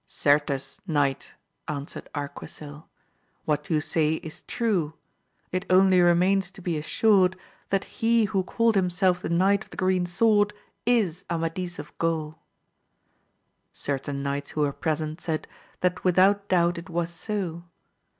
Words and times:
Certes, 0.07 0.81
knight, 0.87 1.35
answered 1.67 2.09
Arquisil, 2.15 2.87
what 3.45 3.69
you 3.69 3.79
say 3.79 4.13
is 4.15 4.41
true; 4.47 4.95
it 5.51 5.63
only 5.69 6.01
remains 6.01 6.49
to 6.49 6.59
be 6.59 6.75
assured, 6.75 7.37
that 7.69 7.83
he 7.83 8.25
who 8.25 8.41
called 8.43 8.73
himself 8.73 9.21
the 9.21 9.29
Knight 9.29 9.65
of 9.65 9.69
the 9.69 9.77
Green 9.77 10.07
Sword 10.07 10.55
is 10.87 11.23
Amadis 11.29 11.77
of 11.77 11.95
Gaul. 11.99 12.39
Certain 13.71 14.23
knights 14.23 14.49
who 14.49 14.61
were 14.61 14.73
present 14.73 15.21
said, 15.21 15.47
that 15.81 16.03
without 16.03 16.47
doubt 16.49 16.79
it 16.79 16.89
was 16.89 17.11
so. 17.11 17.65